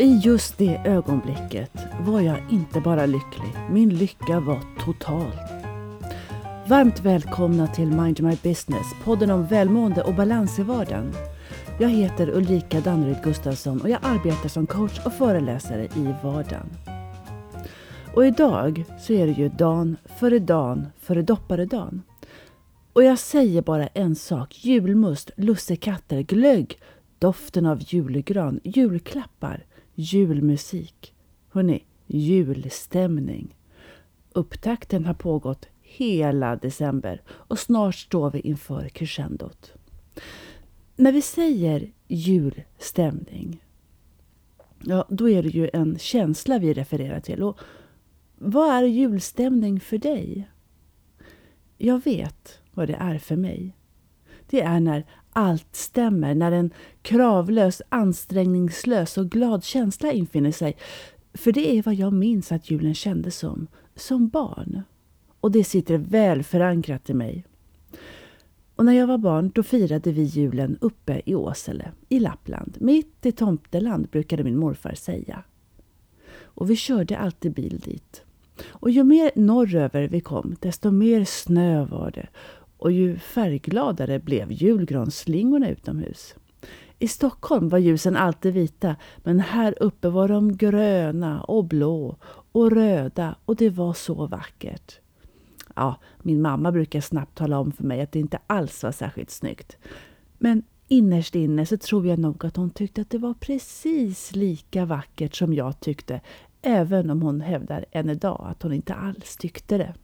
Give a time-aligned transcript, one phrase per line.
[0.00, 5.32] Och i just det ögonblicket var jag inte bara lycklig, min lycka var total.
[6.68, 11.12] Varmt välkomna till Mind My Business, podden om välmående och balans i vardagen.
[11.80, 16.66] Jag heter Ulrika Danneryd Gustafsson och jag arbetar som coach och föreläsare i vardagen.
[18.14, 22.02] Och idag så är det ju dan före dan före dopparedan.
[22.92, 26.78] Och jag säger bara en sak, julmust, lussekatter, glögg,
[27.18, 29.64] doften av julgran, julklappar,
[30.00, 31.14] julmusik.
[31.48, 33.56] Hörrni, julstämning.
[34.32, 39.72] Upptakten har pågått hela december och snart står vi inför crescendot.
[40.96, 43.64] När vi säger julstämning,
[44.78, 47.42] ja då är det ju en känsla vi refererar till.
[47.42, 47.58] Och
[48.38, 50.50] vad är julstämning för dig?
[51.78, 53.76] Jag vet vad det är för mig.
[54.46, 56.70] Det är när allt stämmer, när en
[57.02, 60.76] kravlös, ansträngningslös och glad känsla infinner sig.
[61.34, 64.82] För det är vad jag minns att julen kändes som, som barn.
[65.40, 67.44] Och det sitter väl förankrat i mig.
[68.76, 72.76] Och när jag var barn då firade vi julen uppe i Åsele, i Lappland.
[72.80, 75.42] Mitt i tomteland brukade min morfar säga.
[76.42, 78.24] Och vi körde alltid bil dit.
[78.68, 82.26] Och ju mer norröver vi kom, desto mer snö var det
[82.80, 86.34] och ju färggladare blev julgransslingorna utomhus.
[86.98, 92.16] I Stockholm var ljusen alltid vita, men här uppe var de gröna och blå
[92.52, 95.00] och röda och det var så vackert.
[95.76, 99.30] Ja, min mamma brukar snabbt tala om för mig att det inte alls var särskilt
[99.30, 99.76] snyggt.
[100.38, 104.84] Men innerst inne så tror jag nog att hon tyckte att det var precis lika
[104.84, 106.20] vackert som jag tyckte,
[106.62, 109.94] även om hon hävdar än idag att hon inte alls tyckte det.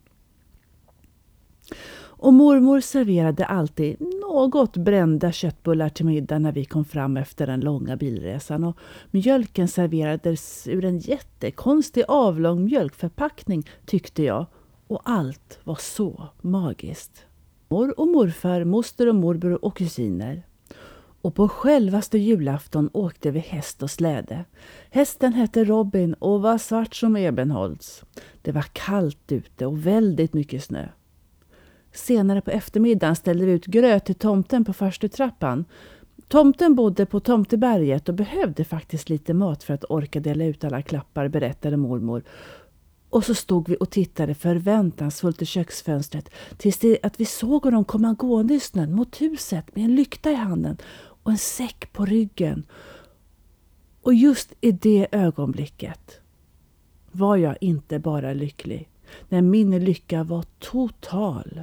[2.19, 7.61] Och mormor serverade alltid något brända köttbullar till middag när vi kom fram efter den
[7.61, 8.65] långa bilresan.
[8.65, 8.77] Och
[9.11, 14.47] mjölken serverades ur en jättekonstig avlång mjölkförpackning tyckte jag.
[14.87, 17.25] Och allt var så magiskt.
[17.69, 20.43] Mor och morfar, moster och morbror och kusiner.
[21.23, 24.45] Och på självaste julafton åkte vi häst och släde.
[24.91, 28.05] Hästen hette Robin och var svart som ebenholts.
[28.43, 30.89] Det var kallt ute och väldigt mycket snö.
[31.97, 35.65] Senare på eftermiddagen ställde vi ut gröt till tomten på farstutrappan.
[36.29, 40.83] Tomten bodde på Tomteberget och behövde faktiskt lite mat för att orka dela ut alla
[40.83, 42.23] klappar, berättade mormor.
[43.11, 47.85] Och så stod vi och tittade förväntansfullt i köksfönstret tills det, att vi såg honom
[47.85, 50.77] komma gående i snön mot huset med en lykta i handen
[51.23, 52.67] och en säck på ryggen.
[54.03, 56.21] Och just i det ögonblicket
[57.13, 58.89] var jag inte bara lycklig,
[59.29, 61.61] när min lycka var total.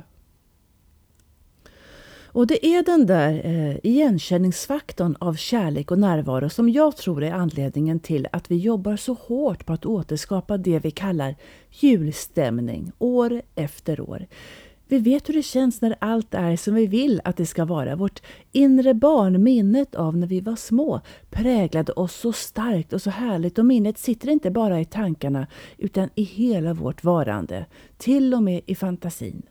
[2.34, 7.32] Och det är den där eh, igenkänningsfaktorn av kärlek och närvaro som jag tror är
[7.32, 11.36] anledningen till att vi jobbar så hårt på att återskapa det vi kallar
[11.72, 14.28] julstämning år efter år.
[14.88, 17.96] Vi vet hur det känns när allt är som vi vill att det ska vara.
[17.96, 23.10] Vårt inre barn, minnet av när vi var små, präglade oss så starkt och så
[23.10, 23.60] härligt.
[23.60, 27.66] Och minnet sitter inte bara i tankarna utan i hela vårt varande,
[27.98, 29.44] till och med i fantasin.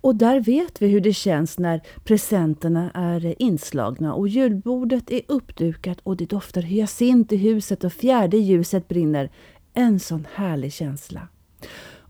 [0.00, 6.00] Och där vet vi hur det känns när presenterna är inslagna och julbordet är uppdukat
[6.02, 9.30] och det doftar hyacint i huset och fjärde ljuset brinner.
[9.74, 11.28] En sån härlig känsla.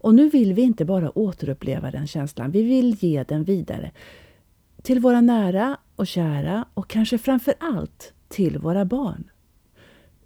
[0.03, 3.91] Och nu vill vi inte bara återuppleva den känslan, vi vill ge den vidare.
[4.83, 9.31] Till våra nära och kära och kanske framför allt till våra barn.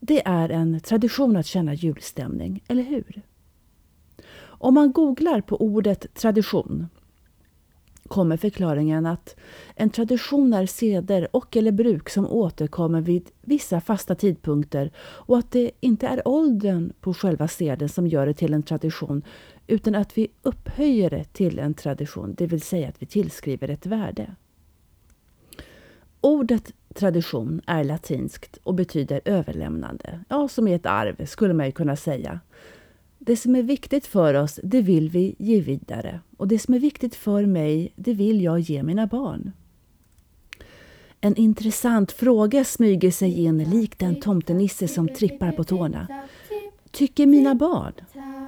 [0.00, 3.22] Det är en tradition att känna julstämning, eller hur?
[4.36, 6.88] Om man googlar på ordet tradition
[8.14, 9.36] kommer förklaringen att
[9.74, 15.50] en tradition är seder och eller bruk som återkommer vid vissa fasta tidpunkter och att
[15.50, 19.22] det inte är åldern på själva seden som gör det till en tradition
[19.66, 23.86] utan att vi upphöjer det till en tradition, det vill säga att vi tillskriver ett
[23.86, 24.34] värde.
[26.20, 31.72] Ordet tradition är latinskt och betyder överlämnande, ja som i ett arv skulle man ju
[31.72, 32.40] kunna säga.
[33.26, 36.20] Det som är viktigt för oss, det vill vi ge vidare.
[36.36, 39.52] Och det som är viktigt för mig, det vill jag ge mina barn.
[41.20, 46.06] En intressant fråga smyger sig in likt en tomtenisse som trippar på tårna.
[46.94, 47.92] Tycker mina barn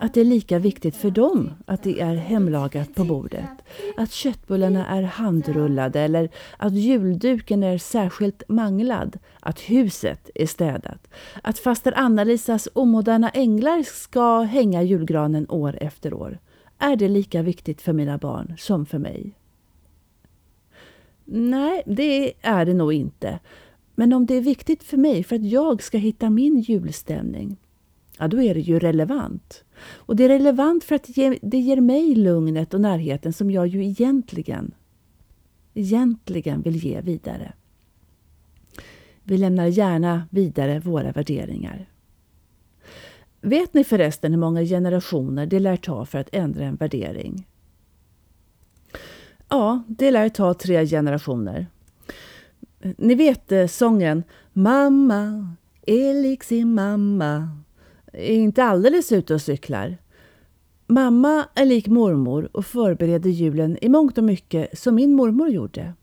[0.00, 3.50] att det är lika viktigt för dem att det är hemlagat på bordet?
[3.96, 9.18] Att köttbullarna är handrullade eller att julduken är särskilt manglad?
[9.40, 11.08] Att huset är städat?
[11.42, 16.38] Att faster Anna-Lisas omoderna änglar ska hänga julgranen år efter år?
[16.78, 19.34] Är det lika viktigt för mina barn som för mig?
[21.24, 23.38] Nej, det är det nog inte.
[23.94, 27.56] Men om det är viktigt för mig för att jag ska hitta min julstämning,
[28.18, 29.64] ja då är det ju relevant.
[29.94, 31.06] Och det är relevant för att
[31.42, 34.74] det ger mig lugnet och närheten som jag ju egentligen,
[35.74, 37.52] egentligen vill ge vidare.
[39.22, 41.88] Vi lämnar gärna vidare våra värderingar.
[43.40, 47.46] Vet ni förresten hur många generationer det lär ta för att ändra en värdering?
[49.48, 51.66] Ja, det lär ta tre generationer.
[52.98, 54.22] Ni vet eh, sången
[54.52, 55.50] Mamma
[55.86, 57.48] är lik sin mamma
[58.16, 59.98] är inte alldeles ute och cyklar.
[60.86, 65.94] Mamma är lik mormor och förbereder julen i mångt och mycket som min mormor gjorde.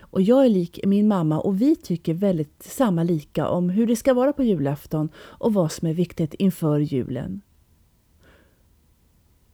[0.00, 3.96] Och jag är lik min mamma och vi tycker väldigt samma lika om hur det
[3.96, 7.40] ska vara på julafton och vad som är viktigt inför julen.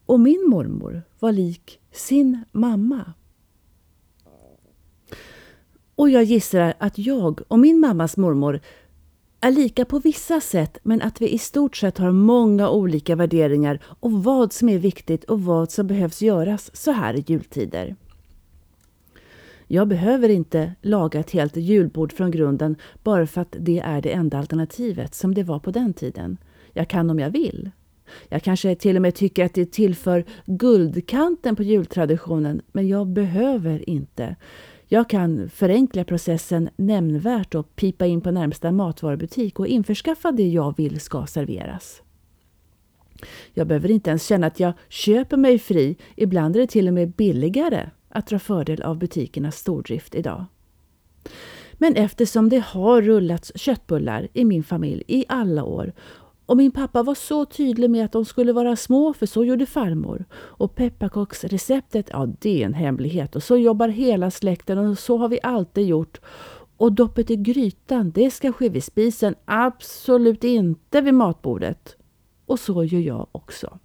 [0.07, 3.13] Och min mormor var lik sin mamma.
[5.95, 8.61] Och jag gissar att jag och min mammas mormor
[9.41, 13.81] är lika på vissa sätt men att vi i stort sett har många olika värderingar
[13.85, 17.97] och vad som är viktigt och vad som behövs göras så här i jultider.
[19.67, 24.13] Jag behöver inte laga ett helt julbord från grunden bara för att det är det
[24.13, 26.39] enda alternativet som det var på den tiden.
[26.73, 27.71] Jag kan om jag vill.
[28.29, 33.91] Jag kanske till och med tycker att det tillför guldkanten på jultraditionen, men jag behöver
[33.91, 34.37] inte.
[34.93, 40.77] Jag kan förenkla processen nämnvärt och pipa in på närmsta matvarubutik och införskaffa det jag
[40.77, 42.03] vill ska serveras.
[43.55, 45.97] Jag behöver inte ens känna att jag köper mig fri.
[46.17, 50.45] Ibland är det till och med billigare att dra fördel av butikernas stordrift idag.
[51.73, 55.93] Men eftersom det har rullats köttbullar i min familj i alla år
[56.51, 59.67] och min pappa var så tydlig med att de skulle vara små, för så gjorde
[59.67, 60.25] farmor.
[60.35, 63.37] Och pepparkaksreceptet, ja det är en hemlighet.
[63.37, 66.21] Och så jobbar hela släkten och så har vi alltid gjort.
[66.77, 71.97] Och doppet i grytan, det ska ske vid spisen, absolut inte vid matbordet.
[72.47, 73.79] Och så gör jag också.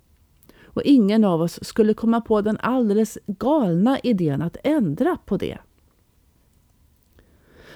[0.63, 5.57] Och ingen av oss skulle komma på den alldeles galna idén att ändra på det.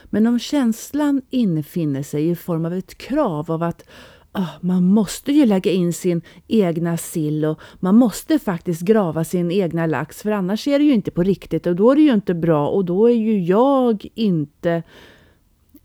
[0.06, 3.84] Men om känslan infinner sig i form av ett krav av att
[4.32, 9.52] Ah, man måste ju lägga in sin egna sill och man måste faktiskt grava sin
[9.52, 12.14] egna lax för annars är det ju inte på riktigt och då är det ju
[12.14, 14.84] inte bra och då är ju jag inte...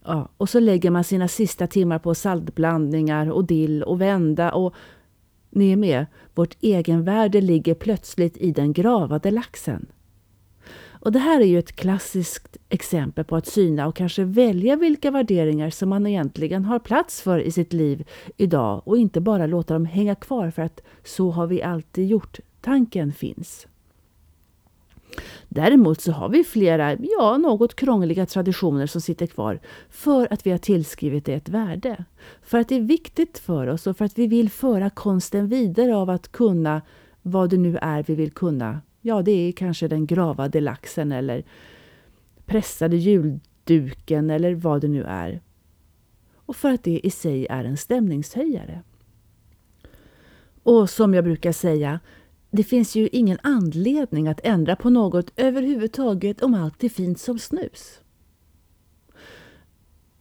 [0.05, 4.75] Ja, och så lägger man sina sista timmar på saltblandningar och dill och vända och
[5.51, 9.87] ni är med, vårt egenvärde ligger plötsligt i den gravade laxen.
[11.05, 15.11] Och Det här är ju ett klassiskt exempel på att syna och kanske välja vilka
[15.11, 19.75] värderingar som man egentligen har plats för i sitt liv idag och inte bara låta
[19.75, 22.39] dem hänga kvar för att så har vi alltid gjort.
[22.61, 23.67] Tanken finns.
[25.49, 29.61] Däremot så har vi flera, ja, något krångliga traditioner som sitter kvar
[29.91, 32.05] för att vi har tillskrivit det ett värde.
[32.43, 35.97] För att det är viktigt för oss och för att vi vill föra konsten vidare
[35.97, 36.83] av att kunna
[37.23, 41.45] vad det nu är vi vill kunna Ja, det är kanske den gravade laxen eller
[42.47, 45.41] pressade julduken eller vad det nu är.
[46.35, 48.83] Och för att det i sig är en stämningshöjare.
[50.63, 52.01] Och som jag brukar säga,
[52.51, 57.39] det finns ju ingen anledning att ändra på något överhuvudtaget om allt är fint som
[57.39, 58.01] snus.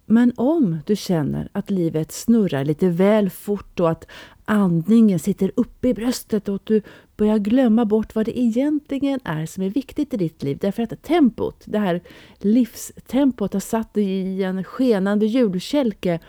[0.06, 4.08] Men om du känner att livet snurrar lite väl fort och att
[4.46, 6.82] andningen sitter uppe i bröstet och att du
[7.24, 10.58] börjar glömma bort vad det egentligen är som är viktigt i ditt liv.
[10.62, 12.02] Därför att tempot, det här
[12.40, 16.20] livstempot har satt dig i en skenande julkälke.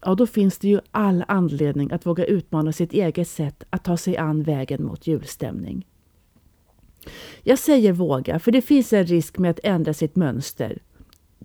[0.00, 3.96] Ja, då finns det ju all anledning att våga utmana sitt eget sätt att ta
[3.96, 5.86] sig an vägen mot julstämning.
[7.42, 10.78] Jag säger våga, för det finns en risk med att ändra sitt mönster.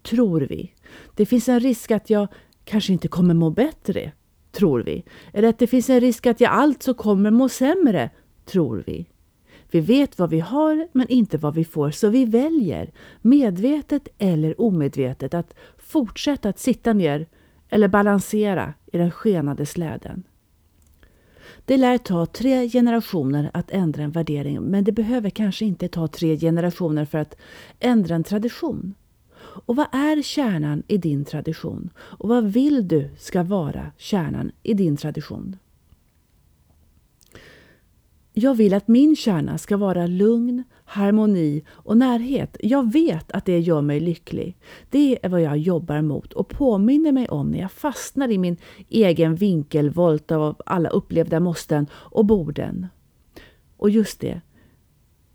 [0.01, 0.73] Tror vi.
[1.15, 2.27] Det finns en risk att jag
[2.63, 4.11] kanske inte kommer må bättre
[4.53, 5.03] tror vi.
[5.33, 8.09] Eller att det finns en risk att jag alltså kommer må sämre,
[8.45, 9.05] tror vi.
[9.71, 14.61] Vi vet vad vi har men inte vad vi får, så vi väljer, medvetet eller
[14.61, 17.27] omedvetet, att fortsätta att sitta ner
[17.69, 20.23] eller balansera i den skenande släden.
[21.65, 26.07] Det lär ta tre generationer att ändra en värdering, men det behöver kanske inte ta
[26.07, 27.35] tre generationer för att
[27.79, 28.93] ändra en tradition.
[29.65, 31.89] Och vad är kärnan i din tradition?
[31.97, 35.57] Och vad vill du ska vara kärnan i din tradition?
[38.35, 42.57] Jag vill att min kärna ska vara lugn, harmoni och närhet.
[42.59, 44.57] Jag vet att det gör mig lycklig.
[44.89, 48.57] Det är vad jag jobbar mot och påminner mig om när jag fastnar i min
[48.89, 52.87] egen vinkelvolt av alla upplevda måsten och borden.
[53.77, 54.41] Och just det,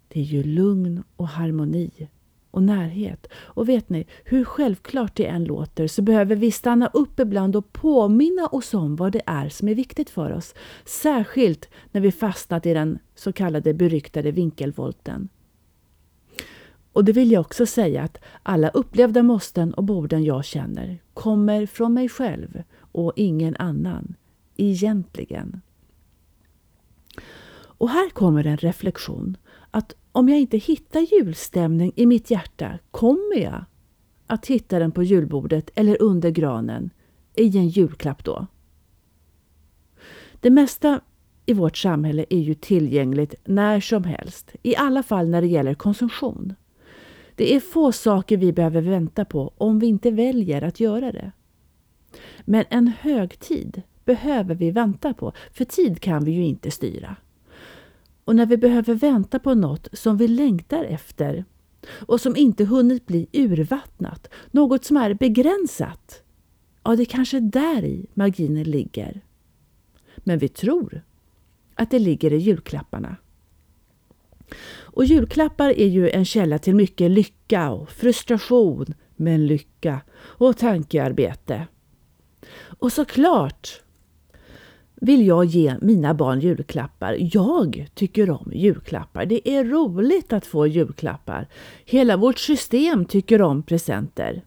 [0.08, 2.08] det är ju lugn och harmoni
[2.50, 3.26] och närhet.
[3.34, 7.72] Och vet ni, hur självklart det än låter så behöver vi stanna upp ibland och
[7.72, 10.54] påminna oss om vad det är som är viktigt för oss.
[10.84, 15.28] Särskilt när vi fastnat i den så kallade beryktade vinkelvolten.
[16.92, 21.66] Och det vill jag också säga att alla upplevda måsten och borden jag känner kommer
[21.66, 22.62] från mig själv
[22.92, 24.14] och ingen annan.
[24.56, 25.60] Egentligen.
[27.78, 29.36] Och här kommer en reflektion
[29.70, 33.64] att om jag inte hittar julstämning i mitt hjärta kommer jag
[34.26, 36.90] att hitta den på julbordet eller under granen
[37.34, 38.46] i en julklapp då.
[40.40, 41.00] Det mesta
[41.46, 45.74] i vårt samhälle är ju tillgängligt när som helst, i alla fall när det gäller
[45.74, 46.54] konsumtion.
[47.34, 51.32] Det är få saker vi behöver vänta på om vi inte väljer att göra det.
[52.40, 57.16] Men en högtid behöver vi vänta på, för tid kan vi ju inte styra.
[58.28, 61.44] Och när vi behöver vänta på något som vi längtar efter
[61.90, 66.22] och som inte hunnit bli urvattnat, något som är begränsat,
[66.84, 69.20] ja, det kanske där i magin ligger.
[70.16, 71.02] Men vi tror
[71.74, 73.16] att det ligger i julklapparna.
[74.70, 81.66] Och julklappar är ju en källa till mycket lycka och frustration, men lycka och tankearbete.
[82.78, 83.82] Och såklart
[85.00, 87.16] vill jag ge mina barn julklappar.
[87.20, 89.26] Jag tycker om julklappar.
[89.26, 91.48] Det är roligt att få julklappar.
[91.84, 94.42] Hela vårt system tycker om presenter.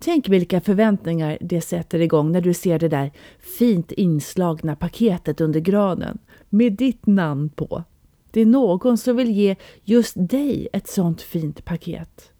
[0.00, 3.12] Tänk vilka förväntningar det sätter igång när du ser det där
[3.58, 6.18] fint inslagna paketet under granen
[6.48, 7.84] med ditt namn på.
[8.30, 12.31] Det är någon som vill ge just dig ett sånt fint paket.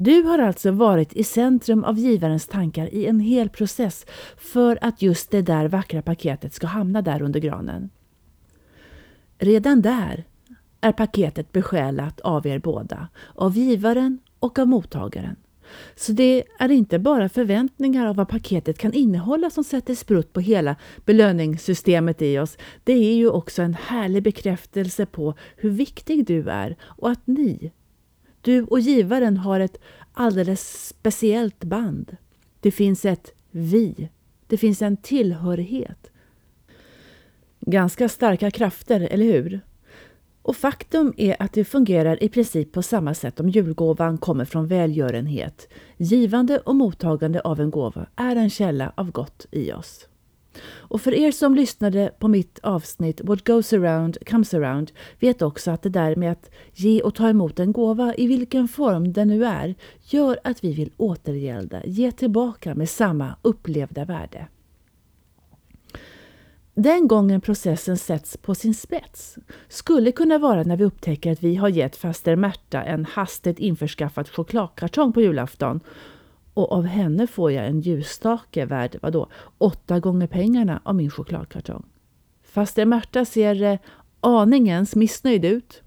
[0.00, 5.02] Du har alltså varit i centrum av givarens tankar i en hel process för att
[5.02, 7.90] just det där vackra paketet ska hamna där under granen.
[9.38, 10.24] Redan där
[10.80, 15.36] är paketet besjälat av er båda, av givaren och av mottagaren.
[15.96, 20.40] Så det är inte bara förväntningar av vad paketet kan innehålla som sätter sprutt på
[20.40, 22.58] hela belöningssystemet i oss.
[22.84, 27.72] Det är ju också en härlig bekräftelse på hur viktig du är och att ni,
[28.48, 29.78] du och givaren, har ett
[30.12, 32.16] alldeles speciellt band.
[32.60, 34.08] Det finns ett vi.
[34.46, 36.10] Det finns en tillhörighet.
[37.60, 39.60] Ganska starka krafter, eller hur?
[40.42, 44.66] Och faktum är att det fungerar i princip på samma sätt om julgåvan kommer från
[44.66, 45.68] välgörenhet.
[45.96, 50.08] Givande och mottagande av en gåva är en källa av gott i oss.
[50.64, 55.70] Och för er som lyssnade på mitt avsnitt What goes around comes around vet också
[55.70, 59.28] att det där med att ge och ta emot en gåva i vilken form den
[59.28, 64.48] nu är gör att vi vill återgälda, ge tillbaka med samma upplevda värde.
[66.80, 69.38] Den gången processen sätts på sin spets
[69.68, 74.28] skulle kunna vara när vi upptäcker att vi har gett faster Märta en hastigt införskaffad
[74.28, 75.80] chokladkartong på julafton
[76.58, 81.84] och av henne får jag en ljusstake värd vadå, åtta gånger pengarna av min chokladkartong.
[82.42, 83.78] Faster Märta ser eh,
[84.20, 85.82] aningens missnöjd ut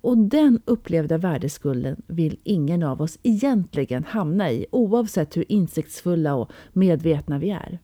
[0.00, 6.50] och den upplevda värdeskulden vill ingen av oss egentligen hamna i oavsett hur insiktsfulla och
[6.72, 7.78] medvetna vi är.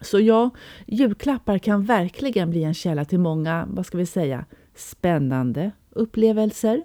[0.00, 0.50] Så ja,
[0.86, 6.82] julklappar kan verkligen bli en källa till många, vad ska vi säga, spännande upplevelser.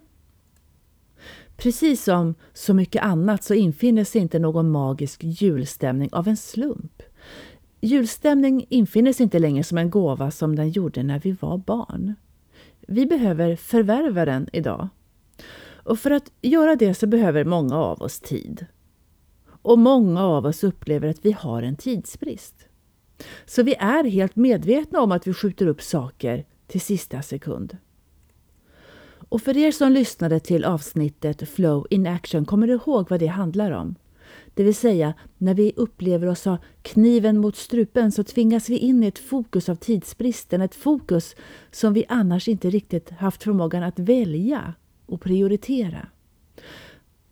[1.59, 7.03] Precis som så mycket annat så infinner sig inte någon magisk julstämning av en slump.
[7.81, 12.15] Julstämning infinner sig inte längre som en gåva som den gjorde när vi var barn.
[12.87, 14.87] Vi behöver förvärva den idag.
[15.83, 18.65] Och för att göra det så behöver många av oss tid.
[19.61, 22.67] Och många av oss upplever att vi har en tidsbrist.
[23.45, 27.77] Så vi är helt medvetna om att vi skjuter upp saker till sista sekund.
[29.29, 33.27] Och för er som lyssnade till avsnittet Flow in Action kommer du ihåg vad det
[33.27, 33.95] handlar om.
[34.53, 39.03] Det vill säga, när vi upplever oss ha kniven mot strupen så tvingas vi in
[39.03, 41.35] i ett fokus av tidsbristen, ett fokus
[41.71, 44.73] som vi annars inte riktigt haft förmågan att välja
[45.05, 46.07] och prioritera.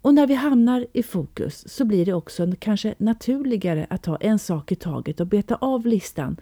[0.01, 4.39] Och när vi hamnar i fokus så blir det också kanske naturligare att ta en
[4.39, 6.38] sak i taget och beta av listan,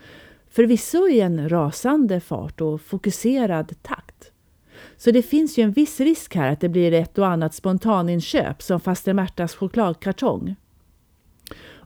[0.50, 4.31] förvisso i en rasande fart och fokuserad takt.
[4.97, 8.61] Så det finns ju en viss risk här att det blir ett och annat spontaninköp
[8.61, 10.55] som faster Märtas chokladkartong.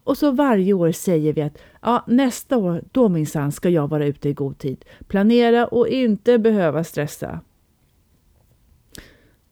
[0.04, 4.06] Och så varje år säger vi att ja, nästa år, då minsann ska jag vara
[4.06, 4.86] ute i god tid.
[5.08, 7.40] Planera och inte behöva stressa.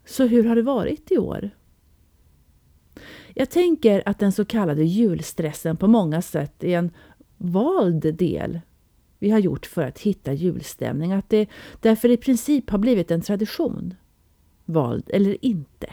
[0.05, 1.49] Så hur har det varit i år?
[3.33, 6.91] Jag tänker att den så kallade julstressen på många sätt är en
[7.37, 8.59] vald del
[9.19, 11.13] vi har gjort för att hitta julstämning.
[11.13, 11.50] Att det
[11.81, 13.93] därför i princip har blivit en tradition.
[14.65, 15.88] vald eller inte.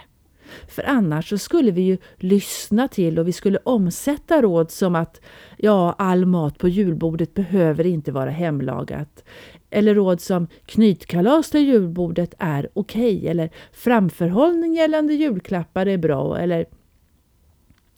[0.69, 5.21] För annars så skulle vi ju lyssna till och vi skulle omsätta råd som att
[5.57, 9.25] ja, all mat på julbordet behöver inte vara hemlagat.
[9.71, 13.17] Eller råd som knytkalas till julbordet är okej.
[13.17, 16.39] Okay, eller framförhållning gällande julklappar är bra.
[16.39, 16.67] Eller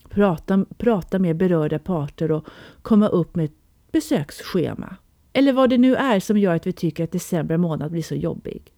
[0.09, 2.47] prata, prata med berörda parter och
[2.83, 3.57] komma upp med ett
[3.93, 4.97] besöksschema.
[5.37, 8.15] Eller vad det nu är som gör att vi tycker att december månad blir så
[8.15, 8.73] jobbig.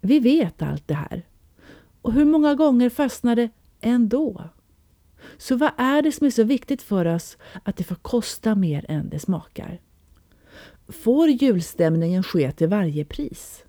[0.00, 1.26] Vi vet allt det här.
[2.02, 3.48] Och hur många gånger fastnar det
[3.80, 4.44] ändå?
[5.38, 8.86] Så vad är det som är så viktigt för oss att det får kosta mer
[8.88, 9.80] än det smakar?
[10.88, 13.64] Får julstämningen ske till varje pris?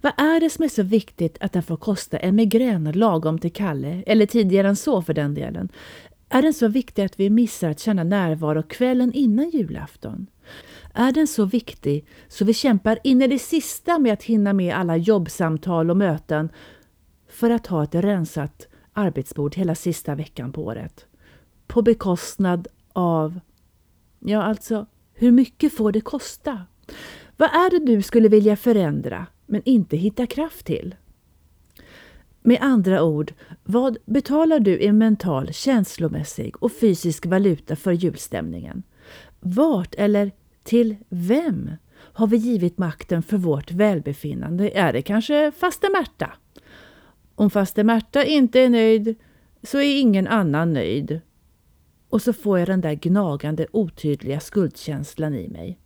[0.00, 3.52] Vad är det som är så viktigt att den får kosta en migrän lagom till
[3.52, 5.68] Kalle, eller tidigare än så för den delen?
[6.28, 10.26] Är den så viktig att vi missar att känna närvaro kvällen innan julafton?
[10.98, 14.74] Är den så viktig så vi kämpar in i det sista med att hinna med
[14.74, 16.48] alla jobbsamtal och möten
[17.28, 21.06] för att ha ett rensat arbetsbord hela sista veckan på året?
[21.66, 23.40] På bekostnad av...
[24.20, 26.60] Ja, alltså, hur mycket får det kosta?
[27.36, 30.94] Vad är det du skulle vilja förändra men inte hitta kraft till?
[32.42, 33.32] Med andra ord,
[33.64, 38.82] vad betalar du i mental, känslomässig och fysisk valuta för julstämningen?
[39.40, 40.32] Vart eller
[40.66, 44.70] till vem har vi givit makten för vårt välbefinnande?
[44.70, 46.32] Är det kanske faste Märta?
[47.34, 49.16] Om faste Märta inte är nöjd
[49.62, 51.20] så är ingen annan nöjd.
[52.08, 55.78] Och så får jag den där gnagande otydliga skuldkänslan i mig.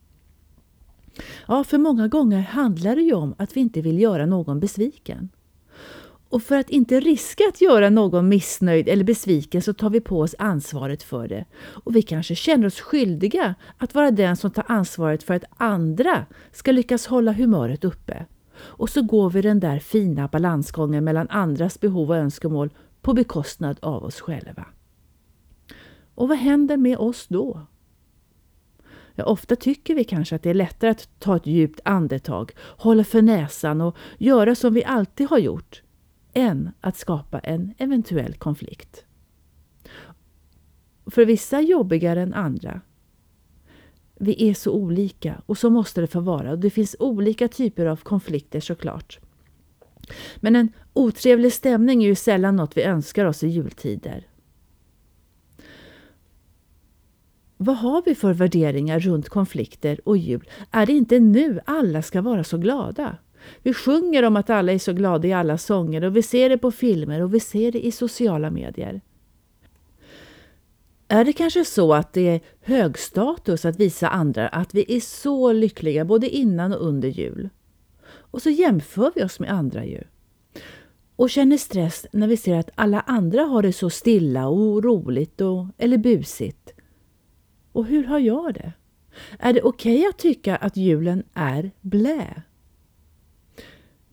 [1.49, 5.29] Ja, för många gånger handlar det ju om att vi inte vill göra någon besviken.
[6.31, 10.21] Och för att inte riska att göra någon missnöjd eller besviken så tar vi på
[10.21, 11.45] oss ansvaret för det.
[11.63, 16.27] Och vi kanske känner oss skyldiga att vara den som tar ansvaret för att andra
[16.53, 18.27] ska lyckas hålla humöret uppe.
[18.59, 22.71] Och så går vi den där fina balansgången mellan andras behov och önskemål
[23.03, 24.67] på bekostnad av oss själva.
[26.15, 27.67] Och vad händer med oss då?
[29.15, 33.05] Ja, ofta tycker vi kanske att det är lättare att ta ett djupt andetag, hålla
[33.05, 35.83] för näsan och göra som vi alltid har gjort,
[36.33, 39.05] än att skapa en eventuell konflikt.
[41.07, 42.81] För vissa jobbigare än andra.
[44.15, 46.57] Vi är så olika och så måste det få vara.
[46.57, 49.19] Det finns olika typer av konflikter såklart.
[50.37, 54.27] Men en otrevlig stämning är ju sällan något vi önskar oss i jultider.
[57.57, 60.49] Vad har vi för värderingar runt konflikter och jul?
[60.71, 63.17] Är det inte nu alla ska vara så glada?
[63.63, 66.59] Vi sjunger om att alla är så glada i alla sånger och vi ser det
[66.59, 69.01] på filmer och vi ser det i sociala medier.
[71.09, 75.01] Är det kanske så att det är hög status att visa andra att vi är
[75.01, 77.49] så lyckliga både innan och under jul?
[78.07, 80.03] Och så jämför vi oss med andra ju.
[81.17, 85.41] Och känner stress när vi ser att alla andra har det så stilla och roligt
[85.41, 86.73] och, eller busigt.
[87.73, 88.73] Och hur har jag det?
[89.39, 92.43] Är det okej okay att tycka att julen är blä?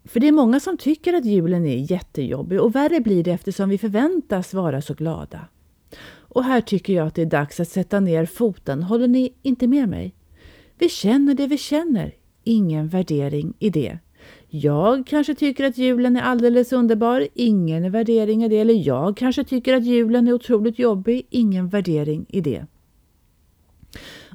[0.07, 3.69] För det är många som tycker att julen är jättejobbig och värre blir det eftersom
[3.69, 5.39] vi förväntas vara så glada.
[6.37, 8.83] Och här tycker jag att det är dags att sätta ner foten.
[8.83, 10.13] Håller ni inte med mig?
[10.77, 12.15] Vi känner det vi känner.
[12.43, 13.99] Ingen värdering i det.
[14.49, 17.27] Jag kanske tycker att julen är alldeles underbar.
[17.33, 18.59] Ingen värdering i det.
[18.59, 21.27] Eller jag kanske tycker att julen är otroligt jobbig.
[21.29, 22.65] Ingen värdering i det.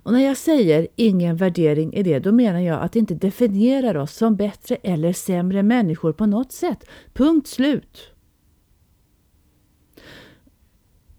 [0.03, 3.97] Och när jag säger ingen värdering i det, då menar jag att det inte definierar
[3.97, 6.85] oss som bättre eller sämre människor på något sätt.
[7.13, 8.13] Punkt slut.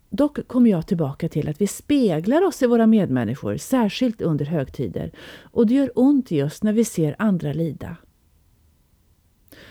[0.10, 5.12] Dock kommer jag tillbaka till att vi speglar oss i våra medmänniskor, särskilt under högtider.
[5.42, 7.98] Och det gör ont i oss när vi ser andra lida.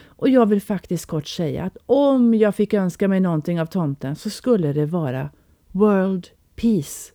[0.05, 4.16] Och jag vill faktiskt kort säga att om jag fick önska mig någonting av tomten
[4.16, 5.31] så skulle det vara
[5.68, 7.12] World Peace.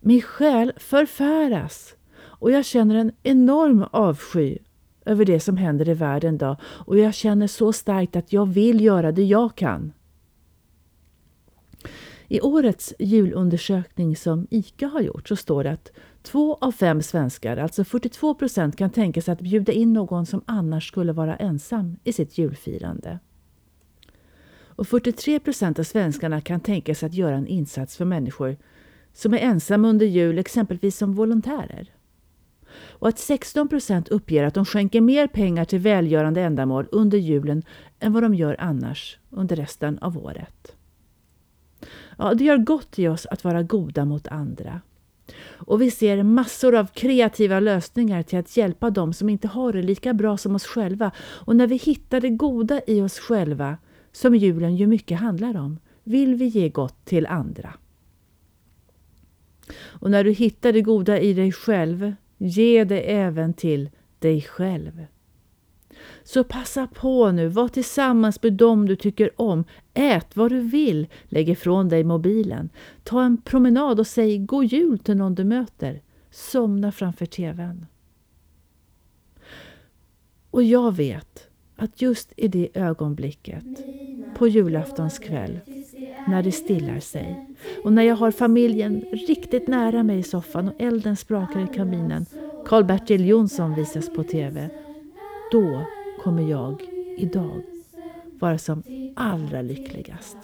[0.00, 4.58] Min själ förfäras och jag känner en enorm avsky
[5.04, 8.80] över det som händer i världen idag och jag känner så starkt att jag vill
[8.80, 9.92] göra det jag kan.
[12.28, 17.56] I årets julundersökning som ICA har gjort så står det att två av fem svenskar,
[17.56, 21.96] alltså 42 procent, kan tänka sig att bjuda in någon som annars skulle vara ensam
[22.04, 23.18] i sitt julfirande.
[24.62, 28.56] Och 43 procent av svenskarna kan tänka sig att göra en insats för människor
[29.12, 31.90] som är ensamma under jul, exempelvis som volontärer.
[32.88, 37.62] Och att 16 procent uppger att de skänker mer pengar till välgörande ändamål under julen
[38.00, 40.76] än vad de gör annars under resten av året.
[42.18, 44.80] Ja, det gör gott i oss att vara goda mot andra.
[45.42, 49.82] Och vi ser massor av kreativa lösningar till att hjälpa dem som inte har det
[49.82, 51.10] lika bra som oss själva.
[51.18, 53.78] Och när vi hittar det goda i oss själva,
[54.12, 57.74] som julen ju mycket handlar om, vill vi ge gott till andra.
[59.76, 65.06] Och när du hittar det goda i dig själv, ge det även till dig själv.
[66.22, 71.06] Så passa på nu, var tillsammans med dem du tycker om, ät vad du vill,
[71.24, 72.70] lägg ifrån dig mobilen,
[73.04, 77.86] ta en promenad och säg god jul till någon du möter, somna framför TVn.
[80.50, 83.64] Och jag vet att just i det ögonblicket,
[84.36, 85.60] på julaftonskväll,
[86.30, 87.46] när det stillar sig
[87.84, 92.26] och när jag har familjen riktigt nära mig i soffan och elden sprakar i kaminen,
[92.66, 94.70] Karl-Bertil Jonsson visas på TV,
[95.52, 95.82] då
[96.22, 96.82] kommer jag
[97.18, 97.62] idag
[98.38, 98.82] vara som
[99.16, 100.36] allra lyckligast.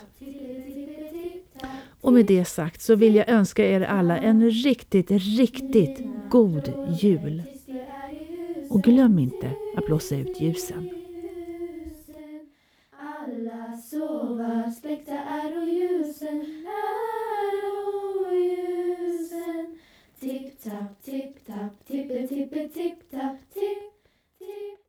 [2.00, 7.42] Och med det sagt så vill jag önska er alla en riktigt, riktigt god jul.
[8.70, 10.95] Och glöm inte att blåsa ut ljusen
[13.76, 14.72] sova.
[14.80, 17.52] Släckta är och ljusen, är
[18.26, 19.78] och ljusen.
[20.20, 23.92] Tipp-tapp, tipp-tapp, tippe-tippe, tipp-tapp, tipp,
[24.38, 24.85] tipp.